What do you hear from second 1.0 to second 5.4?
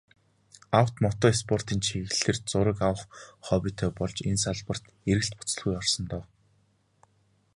мото спортын чиглэлээр зураг авах хоббитой болж, энэ салбарт эргэлт